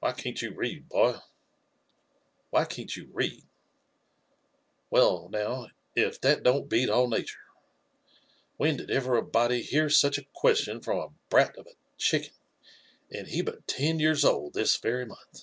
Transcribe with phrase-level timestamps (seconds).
[0.00, 1.18] "Why can't you read, boy?—
[2.50, 3.44] why cun't you read?
[4.90, 7.54] Well, now, if that don't beat all natur I
[8.56, 12.34] When did ever a body hear such a qu^tloii from a brat of a chicken,
[13.08, 15.42] and he hut ten years old this very month?"